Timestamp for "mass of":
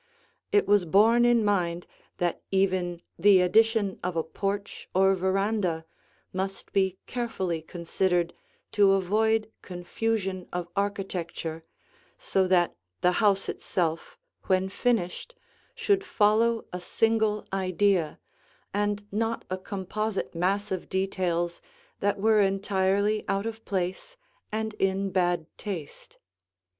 20.33-20.89